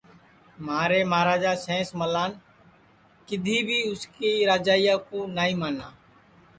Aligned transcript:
مہارے 0.65 0.99
مہاراجا 1.11 1.53
سین 1.65 1.85
ملان 1.99 2.31
کِدھی 3.27 3.57
بھی 3.67 3.77
اُس 3.89 4.01
کی 4.15 4.31
راجائیا 4.49 4.95
کُو 5.07 5.19
نائی 5.35 5.53
مانا 5.59 5.87